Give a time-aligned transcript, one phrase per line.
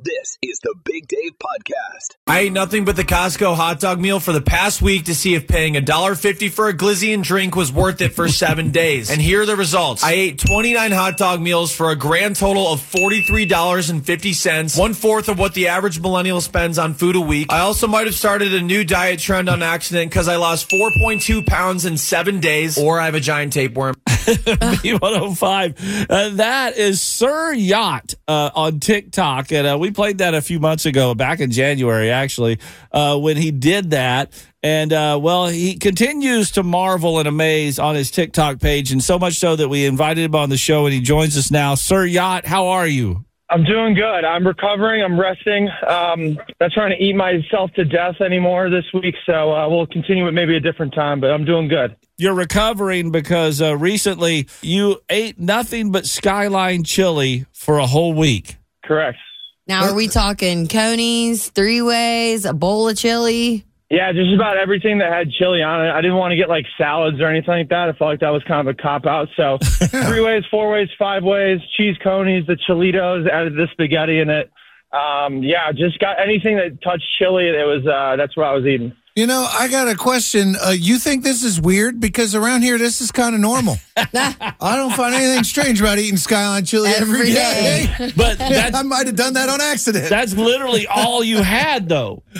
[0.00, 2.14] This is the Big Dave Podcast.
[2.28, 5.34] I ate nothing but the Costco hot dog meal for the past week to see
[5.34, 9.10] if paying $1.50 for a glizzy and drink was worth it for seven days.
[9.10, 10.04] And here are the results.
[10.04, 15.36] I ate 29 hot dog meals for a grand total of $43.50, one fourth of
[15.36, 17.52] what the average millennial spends on food a week.
[17.52, 21.44] I also might have started a new diet trend on accident because I lost 4.2
[21.44, 23.96] pounds in seven days, or I have a giant tapeworm.
[24.06, 26.06] B105.
[26.08, 29.50] Uh, that is Sir Yacht uh, on TikTok.
[29.52, 32.58] And uh, we played that a few months ago, back in January, actually,
[32.92, 34.32] uh, when he did that.
[34.62, 39.18] And uh, well, he continues to marvel and amaze on his TikTok page, and so
[39.18, 41.74] much so that we invited him on the show, and he joins us now.
[41.74, 43.24] Sir Yacht, how are you?
[43.50, 44.24] I'm doing good.
[44.24, 45.02] I'm recovering.
[45.02, 45.70] I'm resting.
[45.86, 50.26] Um, not trying to eat myself to death anymore this week, so uh, we'll continue
[50.28, 51.20] it maybe a different time.
[51.20, 51.96] But I'm doing good.
[52.18, 58.56] You're recovering because uh, recently you ate nothing but Skyline chili for a whole week.
[58.84, 59.18] Correct.
[59.68, 63.66] Now, are we talking conies, three ways, a bowl of chili?
[63.90, 65.90] Yeah, just about everything that had chili on it.
[65.90, 67.90] I didn't want to get like salads or anything like that.
[67.90, 69.28] I felt like that was kind of a cop out.
[69.36, 69.58] So
[70.06, 74.50] three ways, four ways, five ways, cheese conies, the chilitos, added the spaghetti in it.
[74.92, 77.48] Um, yeah, just got anything that touched chili.
[77.48, 78.92] It was uh, that's what I was eating.
[79.18, 80.54] You know, I got a question.
[80.64, 81.98] Uh, you think this is weird?
[81.98, 83.74] Because around here, this is kind of normal.
[83.96, 87.92] I don't find anything strange about eating Skyline chili every Every day.
[87.98, 88.12] day.
[88.16, 90.08] But I might have done that on accident.
[90.08, 92.22] that's literally all you had, though.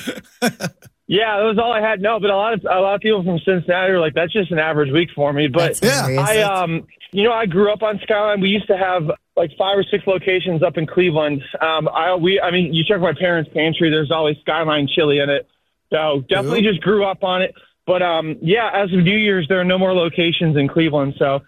[1.11, 2.03] Yeah, that was all I had.
[2.03, 4.51] No, but a lot of a lot of people from Cincinnati are like, that's just
[4.51, 5.49] an average week for me.
[5.49, 6.05] But Yeah.
[6.21, 8.43] I um, you know, I grew up on Skyline.
[8.43, 11.43] We used to have like five or six locations up in Cleveland.
[11.62, 13.88] Um, I we I mean, you check my parents' pantry.
[13.88, 15.49] There's always Skyline chili in it.
[15.91, 17.54] So definitely just grew up on it.
[17.87, 21.15] But um, yeah, as of New Year's, there are no more locations in Cleveland.
[21.19, 21.41] So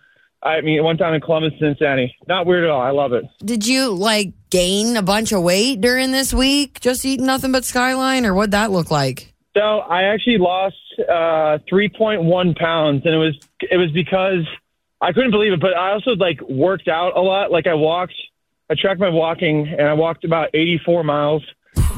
[0.43, 2.17] I mean, one time in Columbus, Cincinnati.
[2.27, 2.81] Not weird at all.
[2.81, 3.25] I love it.
[3.45, 7.65] Did you like gain a bunch of weight during this week just eating nothing but
[7.65, 9.35] Skyline, or what'd that look like?
[9.55, 14.47] So I actually lost uh, 3.1 pounds, and it was it was because
[15.01, 15.61] I couldn't believe it.
[15.61, 17.51] But I also like worked out a lot.
[17.51, 18.15] Like I walked,
[18.71, 21.43] I tracked my walking, and I walked about 84 miles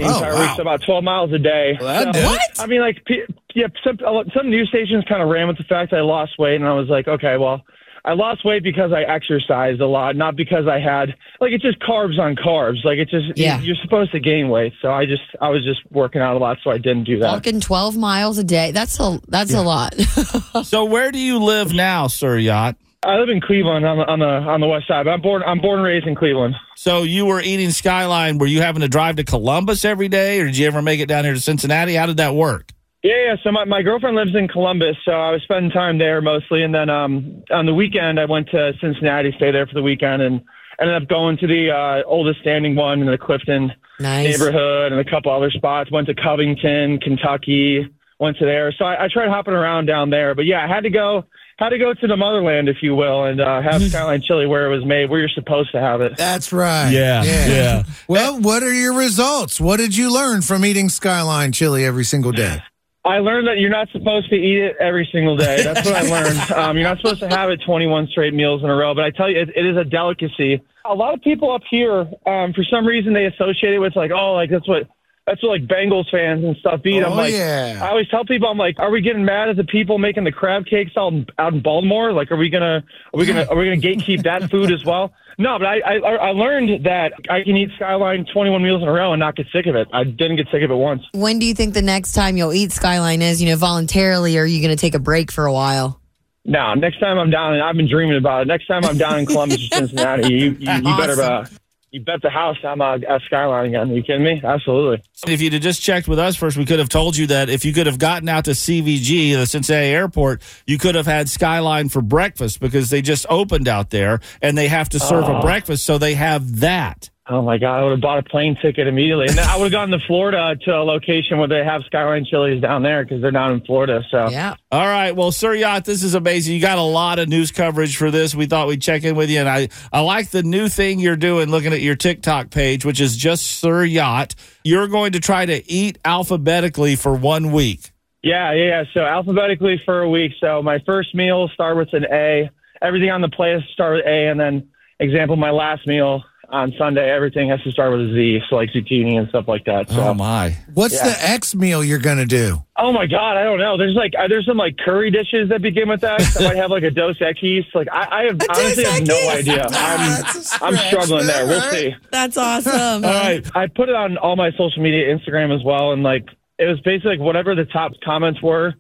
[0.03, 0.41] the Oh, entire wow.
[0.43, 1.77] week, so about 12 miles a day.
[1.81, 2.41] Well, that So- What?
[2.61, 3.99] I mean, like pe- yeah, some
[4.35, 6.73] some news stations kind of ran with the fact that I lost weight, and I
[6.75, 7.63] was like, okay, well.
[8.05, 11.79] I lost weight because I exercised a lot, not because I had like it's just
[11.79, 12.85] carbs on carbs.
[12.85, 13.61] Like it's just Yeah.
[13.61, 14.73] you're supposed to gain weight.
[14.83, 17.31] So I just I was just working out a lot, so I didn't do that.
[17.31, 18.73] Walking twelve miles a day.
[18.73, 19.95] That's a that's a lot.
[20.65, 22.75] So, where do you live now, Sir Yacht?
[23.05, 25.05] I live in Cleveland on the on the on the west side.
[25.05, 26.55] But I'm born I'm born and raised in Cleveland.
[26.77, 28.39] So, you were eating Skyline.
[28.39, 31.07] Were you having to drive to Columbus every day, or did you ever make it
[31.07, 31.95] down here to Cincinnati?
[31.95, 32.73] How did that work?
[33.03, 33.37] Yeah, yeah.
[33.43, 36.75] So my, my girlfriend lives in Columbus, so I was spending time there mostly, and
[36.75, 40.41] then um on the weekend I went to Cincinnati, stay there for the weekend, and
[40.81, 44.39] ended up going to the uh, oldest standing one in the Clifton nice.
[44.39, 45.91] neighborhood and a couple other spots.
[45.91, 47.89] Went to Covington, Kentucky.
[48.23, 50.37] Went to there, so I, I tried hopping around down there.
[50.37, 51.25] But yeah, I had to go
[51.59, 54.71] had to go to the motherland, if you will, and uh, have Skyline chili where
[54.71, 56.17] it was made, where you're supposed to have it.
[56.17, 56.91] That's right.
[56.91, 57.83] Yeah, yeah.
[58.07, 59.61] Well, what are your results?
[59.61, 62.63] What did you learn from eating Skyline chili every single day?
[63.05, 65.65] I learned that you're not supposed to eat it every single day.
[65.65, 66.39] That's what I learned.
[66.53, 68.95] Um, you're not supposed to have it 21 straight meals in a row.
[68.95, 70.63] But I tell you, it, it is a delicacy.
[70.85, 74.13] A lot of people up here, um, for some reason, they associate it with like,
[74.13, 74.89] oh, like that's what
[75.27, 77.03] that's what like Bengals fans and stuff eat.
[77.03, 77.79] I'm Oh, like, yeah.
[77.83, 80.33] I always tell people, I'm like, are we getting mad at the people making the
[80.33, 82.13] crab cakes out in, out in Baltimore?
[82.13, 82.83] Like, are we gonna
[83.15, 85.13] are we gonna are we gonna gatekeep that food as well?
[85.39, 88.93] No, but I, I I learned that I can eat Skyline 21 meals in a
[88.93, 89.89] row and not get sick of it.
[89.93, 91.03] I didn't get sick of it once.
[91.15, 93.41] When do you think the next time you'll eat Skyline is?
[93.41, 95.99] You know, voluntarily, or are you going to take a break for a while?
[96.45, 98.49] No, next time I'm down, and I've been dreaming about it.
[98.49, 101.47] Next time I'm down in Columbus or Cincinnati, you, you, you better uh,
[101.93, 103.91] you bet the house I'm uh, at Skyline again.
[103.91, 104.41] Are you kidding me?
[104.43, 105.05] Absolutely.
[105.29, 107.67] If you'd have just checked with us first, we could have told you that if
[107.67, 111.91] you could have gotten out to CVG, the Cincinnati airport, you could have had Skyline
[111.91, 115.85] for breakfast because they just opened out there and they have to serve a breakfast,
[115.85, 117.11] so they have that.
[117.29, 119.67] Oh my god, I would have bought a plane ticket immediately, and then I would
[119.67, 123.23] have gone to Florida to a location where they have Skyline Chili's down there because
[123.23, 124.03] they're down in Florida.
[124.11, 124.57] So Yeah.
[124.73, 125.15] All right.
[125.15, 126.57] Well, Sir Yacht, this is amazing.
[126.57, 128.35] You got a lot of news coverage for this.
[128.35, 129.39] We thought we'd check in with you.
[129.39, 133.01] And I, I like the new thing you're doing looking at your TikTok page, which
[133.01, 134.35] is just Sir Yacht.
[134.65, 137.93] You're going to try to eat alphabetically for one week.
[138.25, 138.85] yeah, yeah, yeah.
[138.95, 140.33] So alphabetically for a week.
[140.41, 142.51] So my first meal start with an A.
[142.83, 144.69] Everything on the plate start with A, and then
[144.99, 148.41] example, my last meal on Sunday, everything has to start with a Z.
[148.49, 149.89] So like zucchini and stuff like that.
[149.91, 150.01] So.
[150.03, 150.51] Oh, my.
[150.75, 151.09] What's Yeah.
[151.09, 152.63] the X meal you're going to do?
[152.77, 153.77] Oh my god, I don't know.
[153.79, 156.39] There's like there's some like curry dishes that begin with X.
[156.39, 157.65] I might have like a Dos Equis.
[157.75, 159.63] Like I, I have honestly have no idea.
[159.71, 161.47] I'm That's a I'm struggling there.
[161.47, 161.95] We'll see.
[162.11, 162.73] That's awesome.
[163.05, 163.45] All right.
[163.57, 166.27] I put it on all my social media, Instagram as well, and like
[166.59, 168.75] it was basically like whatever the top comments were.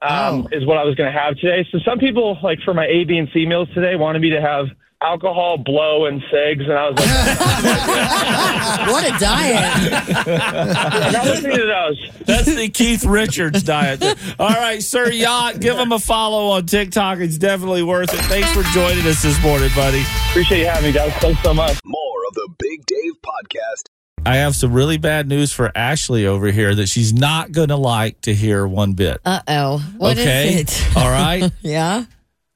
[0.00, 0.48] Um, Oh.
[0.52, 1.66] Is what I was going to have today.
[1.72, 4.40] So some people, like for my A, B, and C meals today, wanted me to
[4.40, 4.66] have
[5.02, 7.08] alcohol, blow, and cigs, and I was like,
[8.88, 10.36] what a diet.
[10.38, 12.10] I'm not listening to those.
[12.26, 14.02] That's the Keith Richards diet.
[14.38, 17.18] All right, Sir Yacht, give him a follow on TikTok.
[17.18, 18.20] It's definitely worth it.
[18.22, 20.02] Thanks for joining us this morning, buddy.
[20.30, 21.12] Appreciate you having me, guys.
[21.14, 21.78] Thanks so much.
[21.84, 23.88] More of the Big Dave Podcast.
[24.26, 27.76] I have some really bad news for Ashley over here that she's not going to
[27.76, 29.20] like to hear one bit.
[29.24, 29.78] Uh oh.
[29.96, 30.54] What is okay.
[30.54, 30.96] it?
[30.96, 31.50] All right.
[31.62, 32.04] Yeah.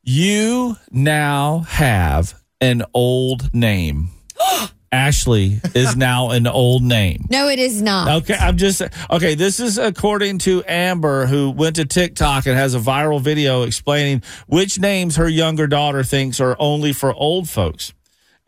[0.05, 4.09] You now have an old name.
[4.93, 7.27] Ashley is now an old name.
[7.31, 8.23] No, it is not.
[8.23, 9.37] Okay, I'm just okay.
[9.37, 14.25] This is according to Amber, who went to TikTok and has a viral video explaining
[14.49, 17.93] which names her younger daughter thinks are only for old folks.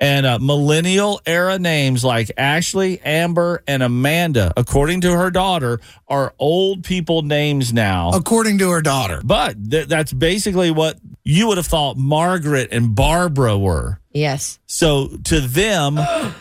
[0.01, 6.35] And uh, millennial era names like Ashley, Amber, and Amanda, according to her daughter, are
[6.39, 8.11] old people names now.
[8.13, 9.21] According to her daughter.
[9.25, 14.01] But th- that's basically what you would have thought Margaret and Barbara were.
[14.13, 14.59] Yes.
[14.67, 16.35] So to them, I'm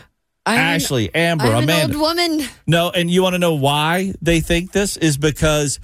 [0.46, 1.94] an- Ashley, Amber, I'm Amanda.
[1.96, 2.48] an old woman.
[2.66, 5.78] No, and you want to know why they think this is because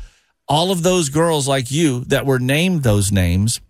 [0.48, 3.60] all of those girls like you that were named those names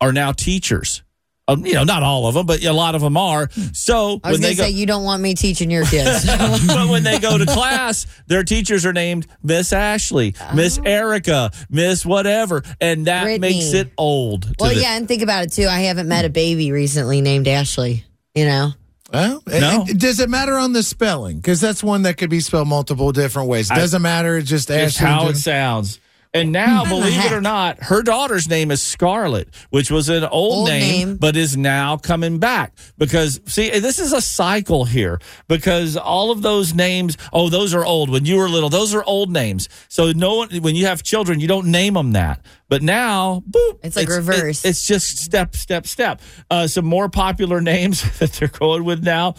[0.00, 1.02] are now teachers.
[1.48, 3.48] Um, you know, not all of them, but a lot of them are.
[3.72, 5.84] So I was when going they to go, say, you don't want me teaching your
[5.84, 6.26] kids.
[6.66, 12.04] but when they go to class, their teachers are named Miss Ashley, Miss Erica, Miss
[12.04, 13.40] whatever, and that Brittany.
[13.60, 14.52] makes it old.
[14.58, 15.66] well, the- yeah, and think about it too.
[15.68, 18.04] I haven't met a baby recently named Ashley.
[18.34, 18.70] You know?
[19.12, 19.54] Well, No.
[19.82, 21.36] and- and does it matter on the spelling?
[21.36, 23.68] Because that's one that could be spelled multiple different ways.
[23.68, 24.36] Doesn't matter.
[24.36, 25.06] It's just It's Ashley.
[25.06, 26.00] how it sounds.
[26.40, 26.90] And now, Hmm.
[26.90, 31.08] believe it or not, her daughter's name is Scarlett, which was an old, Old name,
[31.08, 31.16] name.
[31.16, 32.72] but is now coming back.
[32.98, 35.18] Because, see, this is a cycle here
[35.48, 38.10] because all of those names, oh, those are old.
[38.10, 39.68] When you were little, those are old names.
[39.88, 42.40] So, no one, when you have children, you don't name them that.
[42.68, 43.78] But now, boop.
[43.82, 44.64] It's like reverse.
[44.64, 46.20] it- it's just step, step, step.
[46.50, 49.34] Uh, some more popular names that they're going with now.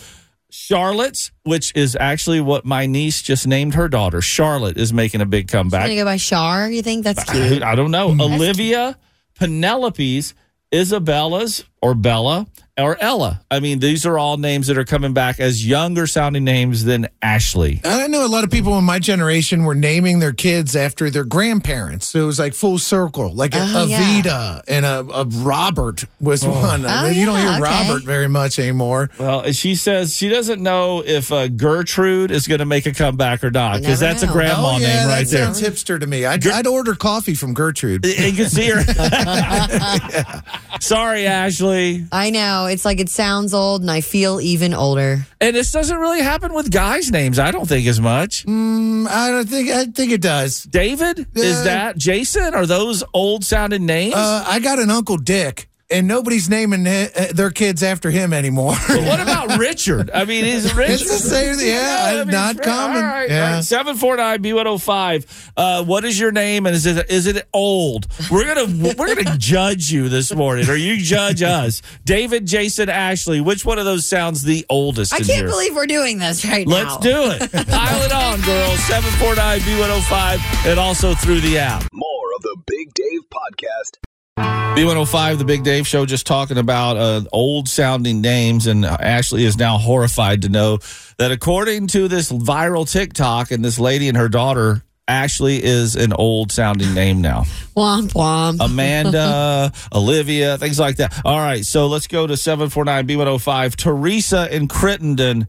[0.49, 4.21] Charlotte's, which is actually what my niece just named her daughter.
[4.21, 5.81] Charlotte is making a big comeback.
[5.81, 6.69] going to go by Char.
[6.69, 7.63] You think that's cute?
[7.63, 8.09] I don't know.
[8.09, 8.97] Olivia,
[9.35, 10.33] Penelope's,
[10.71, 12.47] Isabella's, or Bella,
[12.77, 13.41] or Ella.
[13.49, 17.07] I mean, these are all names that are coming back as younger sounding names than
[17.23, 17.81] Ashley.
[17.83, 21.23] I know a lot of people in my generation were naming their kids after their
[21.23, 22.07] grandparents.
[22.09, 23.99] So it was like full circle, like a, Oh, a yeah.
[24.21, 26.85] Vita and a, a Robert was one.
[26.85, 27.61] I Oh, mean, you don't hear okay.
[27.61, 29.09] Robert very much anymore.
[29.19, 33.43] Well, she says she doesn't know if uh, Gertrude is going to make a comeback
[33.43, 35.45] or not because never that's a grandma oh, yeah, name that right there.
[35.45, 36.25] sounds hipster to me.
[36.25, 38.05] I'd, I'd order coffee from Gertrude.
[38.05, 38.83] And you can see her.
[40.81, 42.05] Sorry, Ashley.
[42.11, 42.65] I know.
[42.67, 45.25] It's like it sounds old and I feel even older.
[45.41, 48.45] And this doesn't really happen with guys' names, I don't think as much.
[48.45, 50.63] Mm, I don't think I think it does.
[50.63, 51.27] David?
[51.35, 52.53] Is Uh, that Jason?
[52.53, 54.15] Are those old sounding names?
[54.15, 58.75] Uh, I got an Uncle Dick, and nobody's naming uh, their kids after him anymore.
[58.87, 60.11] But what about Richard?
[60.13, 60.93] I mean, is Richard?
[60.93, 62.97] It's the same- yeah, I mean, not common.
[62.97, 63.45] All right, Yeah.
[63.47, 63.63] all right.
[63.63, 65.51] Seven four nine B one zero five.
[65.55, 68.07] Uh, what is your name and is it is it old?
[68.29, 71.81] We're gonna we're gonna judge you this morning, or you judge us.
[72.05, 73.39] David, Jason, Ashley.
[73.41, 75.13] Which one of those sounds the oldest?
[75.13, 75.47] I in can't here?
[75.49, 76.73] believe we're doing this right now.
[76.73, 77.51] Let's do it.
[77.69, 78.79] Pile it on, girls.
[78.81, 81.83] Seven four nine B one zero five, and also through the app.
[81.93, 83.97] More of the Big Dave Podcast.
[84.37, 88.67] B105, the Big Dave Show, just talking about uh, old sounding names.
[88.67, 90.77] And uh, Ashley is now horrified to know
[91.17, 96.13] that according to this viral TikTok and this lady and her daughter, Ashley is an
[96.13, 97.43] old sounding name now.
[97.75, 98.57] Womp womp.
[98.63, 101.19] Amanda, Olivia, things like that.
[101.25, 103.75] All right, so let's go to 749 B105.
[103.75, 105.47] Teresa in Crittenden.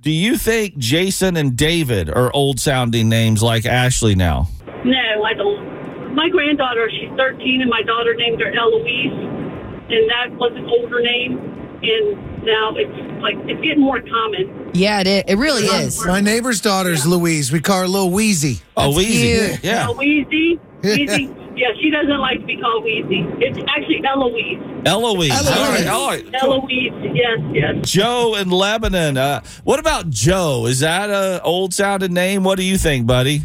[0.00, 4.48] Do you think Jason and David are old sounding names like Ashley now?
[4.84, 5.79] No, I don't.
[6.14, 9.12] My granddaughter, she's 13, and my daughter named her Eloise,
[9.90, 11.38] and that was an older name.
[11.82, 14.70] and now it's like it's getting more common.
[14.74, 15.22] Yeah, it, is.
[15.28, 16.04] it really is.
[16.06, 17.50] My neighbor's daughter's Louise.
[17.52, 18.60] We call her Little Wheezy.
[18.76, 19.48] Oh, That's easy.
[19.48, 19.64] cute.
[19.64, 19.90] Yeah.
[19.90, 21.24] Wheezy, Wheezy.
[21.56, 23.24] yeah, she doesn't like to be called Wheezy.
[23.40, 24.60] It's actually Eloise.
[24.86, 25.30] Eloise.
[25.30, 25.48] Eloise.
[25.50, 25.86] All right.
[25.86, 26.34] All right.
[26.42, 27.14] Eloise.
[27.14, 27.90] Yes, yes.
[27.90, 29.16] Joe in Lebanon.
[29.16, 30.66] Uh, what about Joe?
[30.66, 32.42] Is that a old sounding name?
[32.44, 33.42] What do you think, buddy?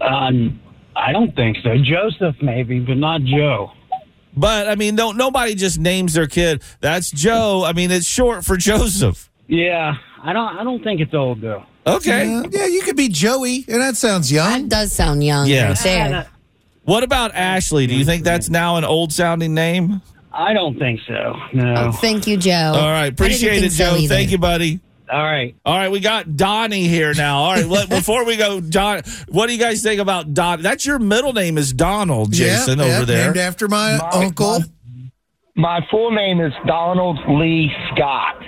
[0.00, 0.60] Um,
[0.96, 1.76] I don't think so.
[1.76, 3.70] Joseph, maybe, but not Joe.
[4.36, 6.62] But I mean, no, nobody just names their kid.
[6.80, 7.64] That's Joe.
[7.64, 9.30] I mean, it's short for Joseph.
[9.46, 10.56] Yeah, I don't.
[10.58, 11.64] I don't think it's old though.
[11.86, 12.28] Okay.
[12.28, 14.62] Yeah, yeah, you could be Joey, and that sounds young.
[14.62, 15.84] That does sound young Yes.
[15.84, 16.26] right there.
[16.82, 17.86] What about Ashley?
[17.86, 20.02] Do you think that's now an old sounding name?
[20.32, 21.36] I don't think so.
[21.52, 21.74] No.
[21.76, 22.72] Oh, thank you, Joe.
[22.76, 23.12] All right.
[23.12, 23.96] Appreciate it, Joe.
[24.06, 24.80] Thank you, buddy.
[25.10, 25.56] All right.
[25.64, 27.38] All right, we got Donnie here now.
[27.38, 30.62] All right, let, before we go, Don, what do you guys think about Don?
[30.62, 33.24] That's your middle name is Donald, Jason, yeah, over yeah, there.
[33.26, 34.60] Named after my, My- uncle.
[35.58, 38.42] My full name is Donald Lee Scott.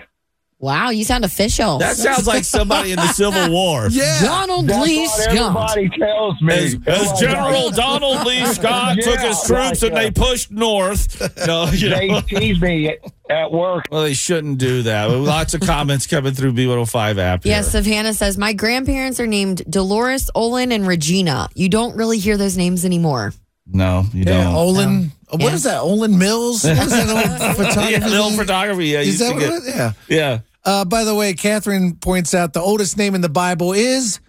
[0.60, 1.78] Wow, you sound official.
[1.78, 3.86] That sounds like somebody in the Civil War.
[3.92, 4.20] yeah.
[4.20, 5.36] Donald That's Lee what Scott.
[5.76, 6.52] everybody tells me.
[6.54, 11.20] As, as General Donald Lee Scott Yeah, took his troops right, and they pushed north.
[11.46, 12.22] No, you They know.
[12.22, 12.98] tease me at,
[13.30, 13.84] at work.
[13.92, 15.04] Well, they shouldn't do that.
[15.04, 17.44] Lots of comments coming through B105 app.
[17.44, 17.52] here.
[17.52, 21.48] Yes, Savannah says, My grandparents are named Dolores, Olin, and Regina.
[21.54, 23.32] You don't really hear those names anymore.
[23.64, 24.54] No, you Yeah, don't.
[24.56, 25.12] Olin.
[25.30, 25.54] Uh, what Yeah.
[25.54, 25.82] is that?
[25.82, 26.64] Olan Mills?
[26.64, 27.92] What is that old photography?
[27.92, 28.40] yeah, the old name?
[28.40, 28.86] photography.
[28.86, 29.68] Yeah, Is that what get- it is?
[29.76, 29.92] Yeah.
[30.08, 30.38] yeah.
[30.68, 34.20] Uh, by the way, Catherine points out the oldest name in the Bible is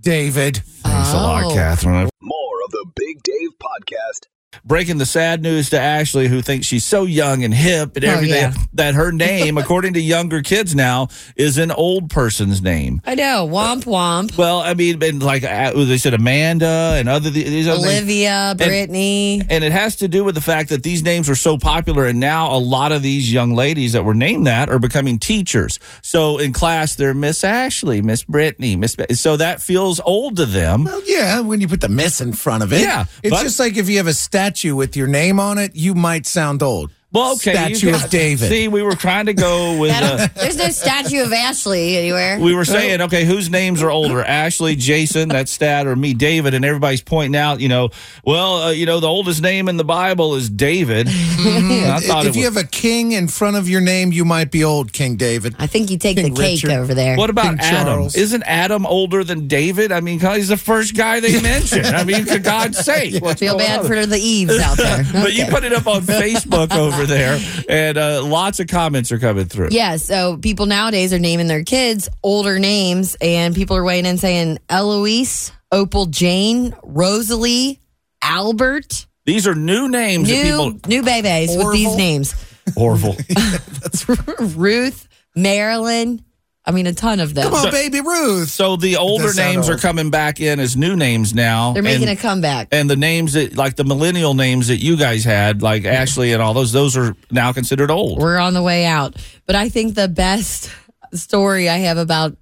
[0.00, 0.58] David.
[0.58, 1.52] Thanks a lot, Oh.
[1.52, 2.08] Catherine.
[2.22, 4.28] More of the Big Dave Podcast.
[4.64, 8.08] Breaking the sad news to Ashley, who thinks she's so young and hip and Oh,
[8.08, 8.54] everything, yeah.
[8.74, 13.00] that her name, according to younger kids now, is an old person's name.
[13.06, 13.46] I know.
[13.48, 14.36] Womp womp.
[14.36, 17.92] Well, I mean, and like uh, they said, Amanda and other these other names.
[18.00, 19.42] Olivia, Brittany.
[19.48, 22.18] And it has to do with the fact that these names were so popular, and
[22.20, 25.78] now a lot of these young ladies that were named that are becoming teachers.
[26.02, 28.96] So in class, they're Miss Ashley, Miss Brittany, Miss.
[29.14, 30.84] So that feels old to them.
[30.84, 32.80] Well, yeah, when you put the miss in front of it.
[32.80, 35.76] Yeah, It's but- just like if you have a statue with your name on it,
[35.76, 36.90] you might sound old.
[37.12, 38.48] Well, okay, Statue guys- of David.
[38.48, 39.90] See, we were trying to go with.
[39.92, 42.38] Uh, There's no statue of Ashley anywhere.
[42.38, 44.22] we were saying, okay, whose names are older?
[44.22, 47.90] Ashley, Jason, that's Stat, or me, David, and everybody's pointing out, you know,
[48.24, 51.08] well, uh, you know, the oldest name in the Bible is David.
[51.10, 54.24] I thought if it you was, have a king in front of your name, you
[54.24, 55.56] might be old, King David.
[55.58, 56.70] I think you take King the cake Richard.
[56.78, 57.16] over there.
[57.16, 57.86] what about King Adam?
[57.86, 58.14] Charles.
[58.14, 59.90] Isn't Adam older than David?
[59.90, 61.86] I mean, he's the first guy they mentioned.
[61.86, 63.86] I mean, for God's sake, what's Feel going bad on?
[63.86, 65.04] for the Eves out there.
[65.12, 67.38] But you put it up on Facebook over there,
[67.68, 69.68] and uh, lots of comments are coming through.
[69.70, 74.18] Yeah, so people nowadays are naming their kids older names, and people are weighing in
[74.18, 77.80] saying Eloise, Opal Jane, Rosalie,
[78.22, 80.88] Albert, These are new names that new people.
[80.88, 82.34] new babies with these names.
[82.76, 83.16] Orville.
[83.28, 84.08] That's
[84.56, 86.24] Ruth, Marilyn.
[86.64, 87.44] I mean, a ton of them.
[87.44, 88.50] Come on, baby Ruth.
[88.50, 91.72] So the older does sound names are coming back in as new names now.
[91.72, 92.68] They're making and, a comeback.
[92.70, 96.42] and the names that like the millennial names that you guys had, like Ashley and
[96.42, 98.18] all those, those are now considered old.
[98.18, 99.16] We're on the way out.
[99.46, 100.70] But I think the best
[101.14, 102.36] story I have about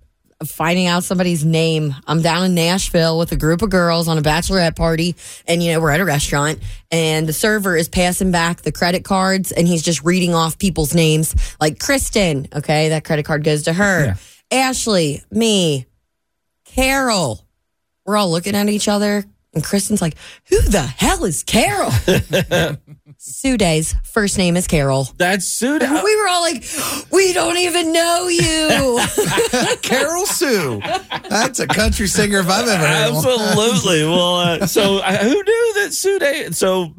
[0.47, 1.95] finding out somebody's name.
[2.07, 5.17] I'm down in Nashville with a group of girls on a bachelorette party,
[5.47, 9.05] and you know, we're at a restaurant, and the server is passing back the credit
[9.05, 12.47] cards, and he's just reading off people's names like Kristen.
[12.55, 14.17] Okay, that credit card goes to her.
[14.51, 15.87] Ashley, me,
[16.65, 17.45] Carol.
[18.07, 20.17] We're all looking at each other, and Kristen's like,
[20.51, 21.91] Who the hell is Carol?
[23.19, 25.09] Suday's first name is Carol.
[25.17, 25.79] That's Sue.
[25.79, 26.65] We were all like,
[27.11, 29.01] we don't even know you.
[29.83, 30.81] Carol Sue.
[31.29, 33.25] That's a country singer if I've ever heard one.
[33.27, 34.05] Absolutely.
[34.05, 36.51] Well, uh, so uh, who knew that Sue Day?
[36.53, 36.95] So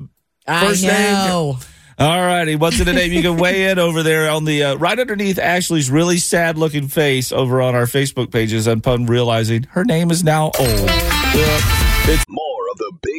[0.48, 1.60] I First name- know.
[1.98, 2.56] All righty.
[2.56, 3.12] What's in the name?
[3.12, 6.88] You can weigh in over there on the uh, right underneath Ashley's really sad looking
[6.88, 10.58] face over on our Facebook pages upon realizing her name is now old.
[10.90, 11.60] Yeah.
[12.08, 12.39] More of the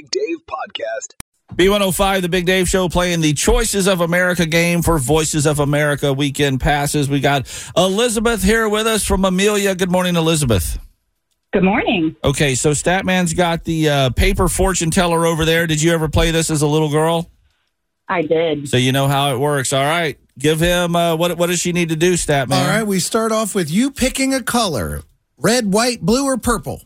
[0.00, 1.14] Big Dave Podcast.
[1.56, 6.10] B105, the Big Dave Show, playing the Choices of America game for Voices of America
[6.14, 7.10] weekend passes.
[7.10, 9.74] We got Elizabeth here with us from Amelia.
[9.74, 10.78] Good morning, Elizabeth.
[11.52, 12.16] Good morning.
[12.24, 15.66] Okay, so Statman's got the uh, paper fortune teller over there.
[15.66, 17.30] Did you ever play this as a little girl?
[18.08, 18.68] I did.
[18.68, 19.74] So you know how it works.
[19.74, 20.18] All right.
[20.38, 22.52] Give him uh, what what does she need to do, Statman?
[22.52, 25.02] All right, we start off with you picking a color
[25.36, 26.84] red, white, blue, or purple?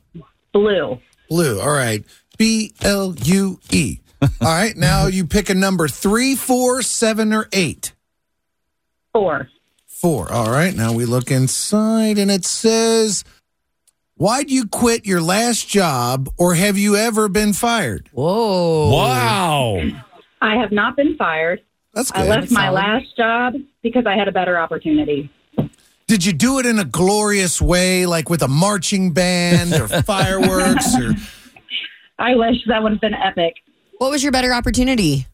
[0.52, 0.98] Blue.
[1.28, 1.60] Blue.
[1.60, 2.04] All right.
[2.36, 3.98] B L U E.
[4.22, 7.92] All right, now you pick a number three, four, seven, or eight.
[9.12, 9.48] Four.
[9.86, 10.32] Four.
[10.32, 13.24] All right, now we look inside and it says,
[14.16, 18.08] Why'd you quit your last job or have you ever been fired?
[18.12, 18.90] Whoa.
[18.90, 19.82] Wow.
[20.40, 21.62] I have not been fired.
[21.94, 22.20] That's good.
[22.20, 22.40] I good.
[22.40, 25.30] left my last job because I had a better opportunity.
[26.06, 30.94] Did you do it in a glorious way, like with a marching band or fireworks?
[30.96, 31.14] Or
[32.18, 33.54] I wish that would have been epic.
[33.98, 35.26] What was your better opportunity?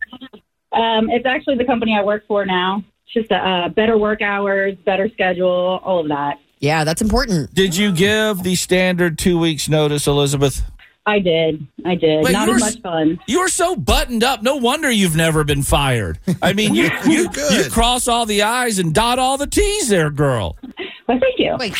[0.72, 2.84] Um, it's actually the company I work for now.
[3.04, 6.38] It's just uh, better work hours, better schedule, all of that.
[6.60, 7.54] Yeah, that's important.
[7.54, 10.62] Did you give the standard two weeks notice, Elizabeth?
[11.06, 11.66] I did.
[11.84, 12.22] I did.
[12.24, 13.18] Wait, Not you as much fun.
[13.26, 14.42] You were so buttoned up.
[14.42, 16.18] No wonder you've never been fired.
[16.42, 17.64] I mean, you you, Good.
[17.66, 20.56] you cross all the I's and dot all the T's there, girl.
[21.08, 21.56] Well, thank you.
[21.58, 21.74] Wait,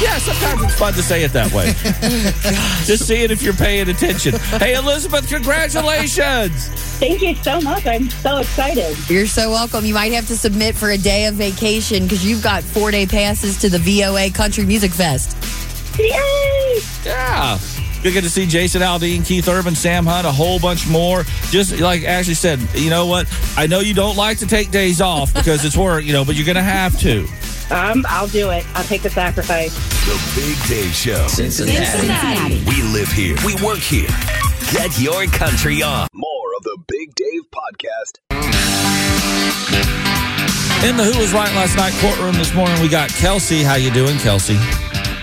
[0.00, 1.66] Yeah, sometimes it's fun to say it that way.
[2.86, 4.34] Just see it if you're paying attention.
[4.58, 6.68] Hey, Elizabeth, congratulations.
[6.98, 7.86] Thank you so much.
[7.86, 8.96] I'm so excited.
[9.10, 9.84] you're so welcome.
[9.84, 13.04] You might have to submit for a day of vacation because you've got four day
[13.04, 15.36] passes to the VOA Country Music Fest.
[15.98, 16.78] Yay!
[17.04, 17.58] Yeah.
[18.02, 21.24] You're going to see Jason Aldean, Keith Urban, Sam Hunt, a whole bunch more.
[21.50, 23.26] Just like Ashley said, you know what?
[23.58, 26.34] I know you don't like to take days off because it's work, you know, but
[26.34, 27.26] you're going to have to.
[27.70, 28.64] Um, I'll do it.
[28.74, 29.74] I'll take the sacrifice.
[30.06, 31.26] The Big Dave Show.
[31.28, 32.64] Cincinnati.
[32.64, 33.36] We live here.
[33.44, 34.08] We work here.
[34.72, 36.08] Get your country on.
[36.14, 38.18] More of the Big Dave Podcast.
[40.88, 43.62] In the Who Was Right Last Night courtroom this morning, we got Kelsey.
[43.62, 44.58] How you doing, Kelsey?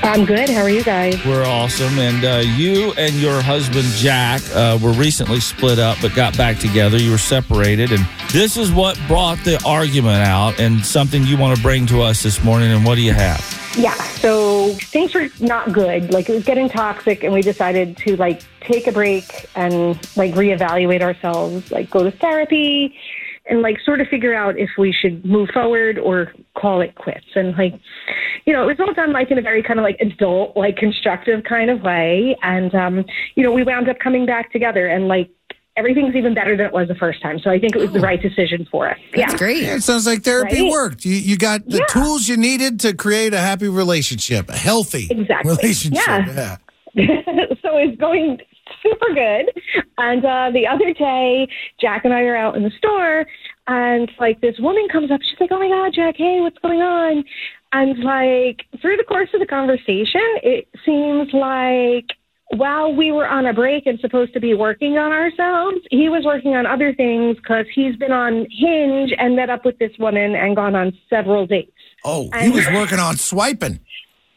[0.03, 0.49] I'm good.
[0.49, 1.23] How are you guys?
[1.25, 1.99] We're awesome.
[1.99, 6.59] And uh, you and your husband, Jack, uh, were recently split up but got back
[6.59, 6.97] together.
[6.97, 7.91] You were separated.
[7.91, 12.01] And this is what brought the argument out and something you want to bring to
[12.01, 12.71] us this morning.
[12.71, 13.39] And what do you have?
[13.77, 16.11] Yeah, so things were not good.
[16.11, 20.33] Like it was getting toxic, and we decided to like take a break and like
[20.33, 22.97] reevaluate ourselves, like go to therapy,
[23.49, 27.25] and like sort of figure out if we should move forward or call it quits.
[27.35, 27.73] And like,
[28.45, 30.77] you know, it was all done like in a very kind of like adult, like
[30.77, 32.37] constructive kind of way.
[32.43, 35.29] And um, you know, we wound up coming back together, and like
[35.75, 37.37] everything's even better than it was the first time.
[37.39, 38.97] So I think it was the right decision for us.
[39.15, 39.37] That's yeah.
[39.37, 39.61] great.
[39.63, 40.71] Yeah, it sounds like therapy Right?
[40.71, 41.05] worked.
[41.05, 41.85] You you got the Yeah.
[41.85, 45.51] tools you needed to create a happy relationship, a healthy Exactly.
[45.61, 46.03] relationship.
[46.07, 46.57] Yeah.
[46.95, 47.05] Yeah.
[47.61, 48.39] so it's going
[48.81, 49.85] super good.
[49.97, 51.47] And uh, the other day,
[51.81, 53.25] Jack and I are out in the store,
[53.67, 55.21] and like this woman comes up.
[55.21, 56.15] She's like, "Oh my God, Jack!
[56.17, 57.23] Hey, what's going on?"
[57.73, 62.15] And like through the course of the conversation, it seems like
[62.55, 66.23] while we were on a break and supposed to be working on ourselves, he was
[66.23, 70.35] working on other things because he's been on Hinge and met up with this woman
[70.35, 71.71] and gone on several dates.
[72.05, 73.79] Oh, he was working on swiping.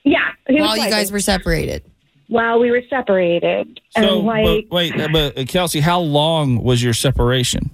[0.02, 1.84] Yeah, he was While you guys were separated.
[2.30, 6.62] While we were separated, and So, like but wait, uh, but uh, Kelsey, how long
[6.62, 7.70] was your separation?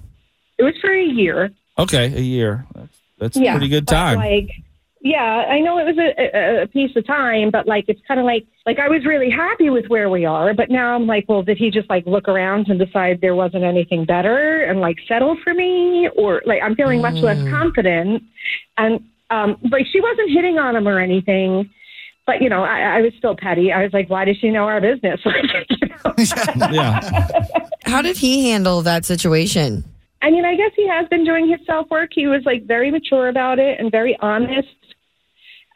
[0.57, 1.51] it was for a year.
[1.77, 2.65] Okay, a year.
[2.73, 4.17] That's, that's yeah, a pretty good time.
[4.17, 4.49] Like,
[5.01, 8.19] yeah, I know it was a, a, a piece of time, but like it's kind
[8.19, 11.25] of like like I was really happy with where we are, but now I'm like,
[11.29, 14.97] well, did he just like look around and decide there wasn't anything better and like
[15.07, 18.23] settle for me, or like I'm feeling much less confident,
[18.77, 21.69] and um, like she wasn't hitting on him or anything.
[22.27, 23.71] But you know, I, I was still petty.
[23.71, 26.67] I was like, "Why does she know our business?" Like, you know?
[26.71, 27.27] yeah.
[27.85, 29.83] How did he handle that situation?
[30.21, 32.11] I mean, I guess he has been doing his self work.
[32.13, 34.67] He was like very mature about it and very honest.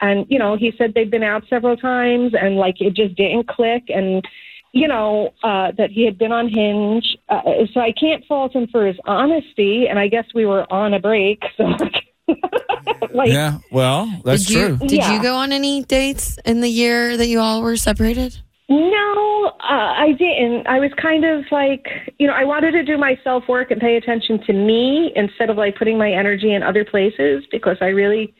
[0.00, 3.48] And, you know, he said they'd been out several times and like it just didn't
[3.48, 3.84] click.
[3.88, 4.24] And,
[4.72, 7.16] you know, uh, that he had been on Hinge.
[7.28, 9.86] Uh, so I can't fault him for his honesty.
[9.88, 11.42] And I guess we were on a break.
[11.56, 11.64] So,
[13.12, 13.58] like, Yeah.
[13.70, 14.76] Well, that's did you, true.
[14.88, 15.14] Did Yeah.
[15.16, 18.38] you go on any dates in the year that you all were separated?
[18.68, 20.66] No, uh, I didn't.
[20.66, 21.86] I was kind of like,
[22.18, 25.50] you know, I wanted to do my self work and pay attention to me instead
[25.50, 28.34] of like putting my energy in other places because I really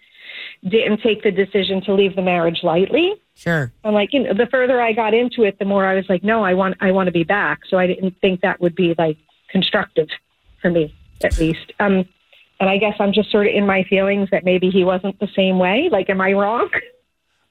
[0.69, 3.15] didn't take the decision to leave the marriage lightly.
[3.35, 3.73] Sure.
[3.85, 6.23] I'm like, you know, the further I got into it, the more I was like,
[6.23, 7.61] no, I want, I want to be back.
[7.69, 9.19] So I didn't think that would be like
[9.51, 10.09] constructive
[10.61, 11.73] for me, at least.
[11.81, 12.05] Um,
[12.63, 15.27] and I guess I'm just sort of in my feelings that maybe he wasn't the
[15.35, 15.89] same way.
[15.91, 16.71] Like, am I wrong?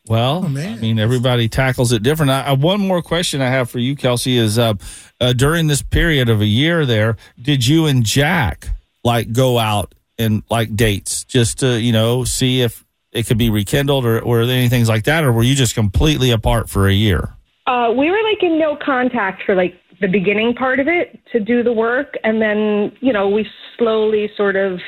[0.07, 2.31] Well, I mean, everybody tackles it different.
[2.31, 4.75] I, I, one more question I have for you, Kelsey, is uh,
[5.19, 8.69] uh, during this period of a year there, did you and Jack
[9.03, 13.49] like go out and like dates just to, you know, see if it could be
[13.49, 15.25] rekindled or, or anything like that?
[15.25, 17.33] Or were you just completely apart for a year?
[17.67, 21.41] Uh, we were like in no contact for like the beginning part of it to
[21.41, 23.45] do the work, and then you know we
[23.77, 24.79] slowly sort of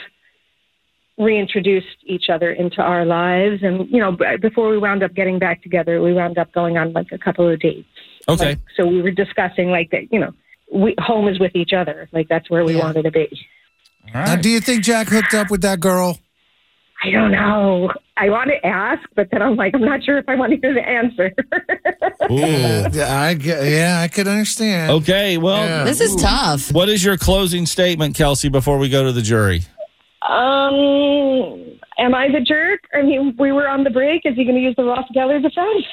[1.17, 5.61] reintroduced each other into our lives, and you know before we wound up getting back
[5.63, 7.87] together, we wound up going on like a couple of dates.
[8.27, 8.49] Okay.
[8.49, 10.33] Like, so we were discussing like that, you know,
[10.71, 13.27] we home is with each other, like that's where we wanted to be.
[14.13, 16.19] Now, do you think Jack hooked up with that girl?
[17.05, 17.91] I don't know.
[18.15, 20.57] I want to ask, but then I'm like, I'm not sure if I want to
[20.59, 21.31] hear the answer.
[22.29, 22.87] Yeah,
[23.21, 24.91] I, ge- yeah, I could understand.
[24.91, 25.83] Okay, well, Yeah.
[25.83, 26.71] This is tough.
[26.71, 29.63] What is your closing statement, Kelsey, before we go to the jury?
[30.27, 32.81] Um, am I the jerk?
[32.93, 34.21] I mean, we were on the break.
[34.25, 35.85] Is he going to use the Ross Geller defense?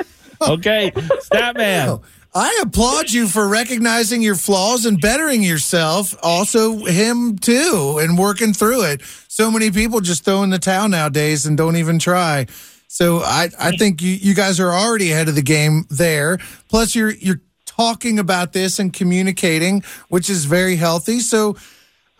[0.42, 2.02] Okay, stop, Statman.
[2.34, 6.16] I applaud you for recognizing your flaws and bettering yourself.
[6.22, 9.02] Also, him too, and working through it.
[9.28, 12.46] So many people just throw in the towel nowadays and don't even try.
[12.88, 16.38] So I, I think you, you guys are already ahead of the game there.
[16.68, 21.20] Plus, you're you're talking about this and communicating, which is very healthy.
[21.20, 21.56] So,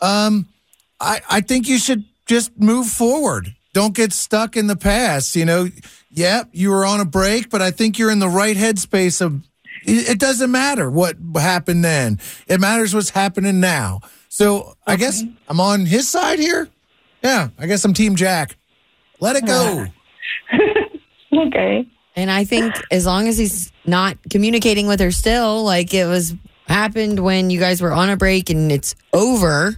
[0.00, 0.48] um,
[0.98, 3.54] I I think you should just move forward.
[3.72, 5.36] Don't get stuck in the past.
[5.36, 5.68] You know,
[6.10, 9.42] yep, you were on a break, but I think you're in the right headspace of
[9.84, 12.18] it it doesn't matter what happened then.
[12.46, 14.00] It matters what's happening now.
[14.28, 16.68] So I guess I'm on his side here.
[17.22, 18.56] Yeah, I guess I'm Team Jack.
[19.20, 19.86] Let it go.
[21.32, 21.86] okay.
[22.16, 26.34] And I think as long as he's not communicating with her still, like it was
[26.66, 29.76] happened when you guys were on a break and it's over,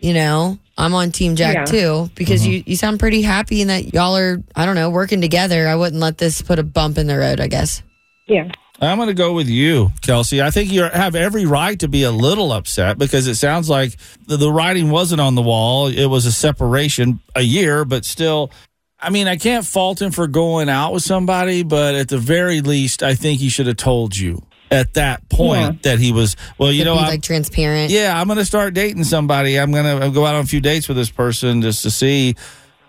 [0.00, 1.64] you know, I'm on Team Jack Yeah.
[1.64, 2.52] too because mm-hmm.
[2.52, 5.68] you, you sound pretty happy and that y'all are, I don't know, working together.
[5.68, 7.82] I wouldn't let this put a bump in the road, I guess.
[8.26, 8.50] Yeah.
[8.82, 10.40] I'm going to go with you, Kelsey.
[10.40, 13.94] I think you have every right to be a little upset because it sounds like
[14.26, 15.88] the, the writing wasn't on the wall.
[15.88, 18.50] It was a separation a year, but still,
[18.98, 22.62] I mean, I can't fault him for going out with somebody, but at the very
[22.62, 26.70] least, I think he should have told you at that point that he was, well,
[26.70, 27.90] you To know, be I'm, like transparent.
[27.90, 29.58] yeah, I'm going to start dating somebody.
[29.58, 32.36] I'm going to go out on a few dates with this person just to see.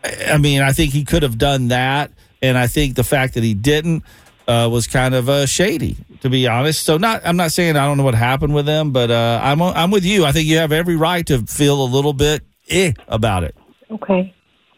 [0.04, 2.12] I I mean, I think he could have done that.
[2.42, 4.04] And I think the fact that he didn't
[4.48, 6.84] uh, was kind of uh, shady, to be honest.
[6.84, 9.62] So, not I'm not saying I don't know what happened with them, but uh, I'm
[9.62, 10.26] I'm with you.
[10.26, 13.56] I think you have every right to feel a little bit eh about it.
[13.92, 14.34] Okay.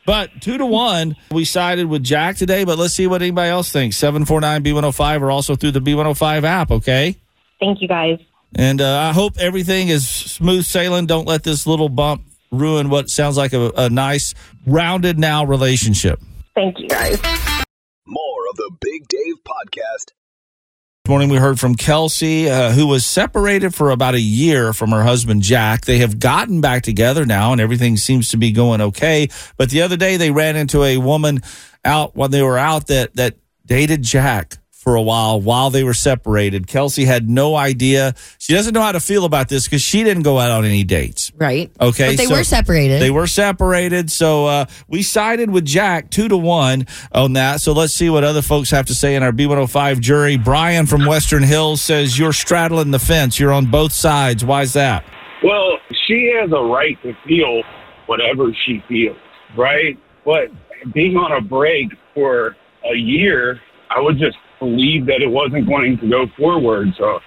[0.05, 2.63] But two to one, we sided with Jack today.
[2.65, 3.97] But let's see what anybody else thinks.
[3.97, 6.43] Seven four nine B one zero five, or also through the B one zero five
[6.43, 6.71] app.
[6.71, 7.17] Okay.
[7.59, 8.19] Thank you, guys.
[8.55, 11.05] And uh, I hope everything is smooth sailing.
[11.05, 14.35] Don't let this little bump ruin what sounds like a, a nice,
[14.67, 16.19] rounded now relationship.
[16.53, 17.19] Thank you, guys.
[18.05, 20.13] More of the Big Dave Podcast.
[21.05, 24.91] This morning we heard from Kelsey, uh, who was separated for about a year from
[24.91, 25.83] her husband Jack.
[25.83, 29.27] They have gotten back together now, and everything seems to be going okay.
[29.57, 31.41] But the other day they ran into a woman
[31.83, 33.35] out when they were out that that
[33.65, 36.67] dated Jack for a while while they were separated.
[36.67, 38.13] Kelsey had no idea.
[38.37, 40.83] She doesn't know how to feel about this because she didn't go out on any
[40.83, 41.31] dates.
[41.37, 41.71] Right.
[41.79, 43.01] Okay, But they so were separated.
[43.01, 47.61] They were separated, so uh, we sided with Jack two to one on that.
[47.61, 50.37] So let's see what other folks have to say in our B105 jury.
[50.37, 53.39] Brian from Western Hills says you're straddling the fence.
[53.39, 54.43] You're on both sides.
[54.43, 55.05] Why is that?
[55.43, 57.63] Well, she has a right to feel
[58.07, 59.17] whatever she feels,
[59.57, 59.97] right?
[60.25, 60.49] But
[60.93, 62.55] being on a break for
[62.89, 66.87] a year, I would just believe that it wasn't going to go forward.
[66.97, 67.19] So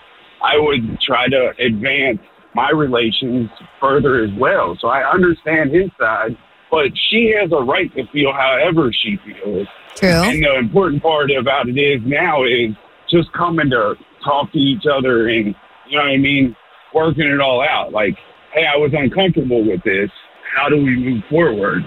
[0.43, 2.19] I would try to advance
[2.55, 4.77] my relations further as well.
[4.81, 6.37] So I understand his side,
[6.71, 9.67] but she has a right to feel however she feels.
[9.95, 10.09] True.
[10.09, 12.75] And the important part about it is now is
[13.11, 13.95] just coming to
[14.25, 15.55] talk to each other and,
[15.89, 16.57] you know what I mean,
[16.95, 17.93] working it all out.
[17.93, 18.17] Like,
[18.53, 20.11] hey, I was uncomfortable with this.
[20.57, 21.83] How do we move forward?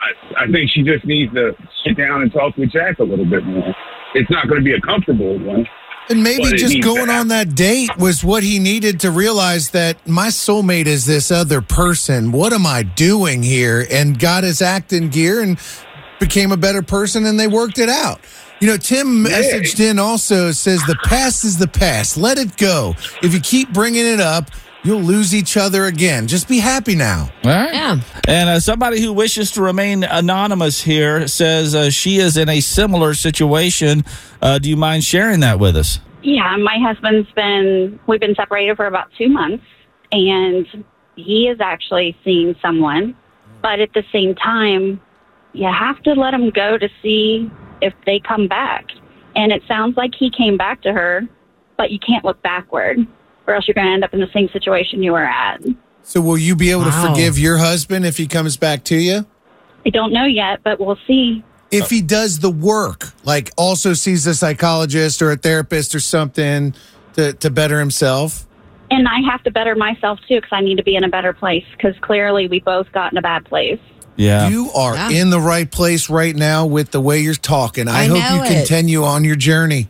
[0.00, 1.52] I, I think she just needs to
[1.84, 3.74] sit down and talk with Jack a little bit more.
[4.14, 5.66] It's not going to be a comfortable one.
[6.08, 10.26] And maybe just going on that date was what he needed to realize that my
[10.26, 12.32] soulmate is this other person.
[12.32, 13.86] What am I doing here?
[13.88, 15.56] And got his act in gear and
[16.18, 18.20] became a better person and they worked it out.
[18.60, 22.16] You know, Tim messaged in also says the past is the past.
[22.16, 22.94] Let it go.
[23.22, 24.50] If you keep bringing it up,
[24.82, 26.26] you'll lose each other again.
[26.26, 27.30] Just be happy now.
[27.44, 27.72] All right.
[27.72, 28.00] Yeah.
[28.26, 32.60] And uh, somebody who wishes to remain anonymous here says uh, she is in a
[32.60, 34.04] similar situation.
[34.40, 36.00] Uh, do you mind sharing that with us?
[36.22, 39.64] Yeah, my husband's been, we've been separated for about two months,
[40.12, 40.66] and
[41.16, 43.16] he is actually seeing someone.
[43.62, 45.00] But at the same time,
[45.52, 48.86] you have to let him go to see if they come back.
[49.34, 51.22] And it sounds like he came back to her,
[51.76, 52.98] but you can't look backward,
[53.50, 55.60] or else you're going to end up in the same situation you were at.
[56.02, 57.10] So will you be able to Wow.
[57.14, 59.26] forgive your husband if he comes back to you?
[59.86, 61.42] I don't know yet, but we'll see.
[61.70, 66.74] if he does the work, like also sees a psychologist or a therapist or something
[67.14, 68.46] to, to better himself.
[68.90, 71.32] And I have to better myself too, because I need to be in a better
[71.32, 73.78] place, because clearly we both got in a bad place.
[74.16, 74.48] Yeah.
[74.48, 75.10] You are Yeah.
[75.10, 77.86] in the right place right now with the way you're talking.
[77.86, 78.48] I, I hope know you it.
[78.48, 79.88] continue on your journey.